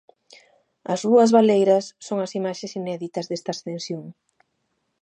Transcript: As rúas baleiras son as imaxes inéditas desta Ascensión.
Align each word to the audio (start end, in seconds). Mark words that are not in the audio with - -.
As 0.93 0.99
rúas 1.07 1.33
baleiras 1.37 1.85
son 2.07 2.17
as 2.25 2.31
imaxes 2.39 2.75
inéditas 2.79 3.25
desta 3.27 3.49
Ascensión. 3.53 4.03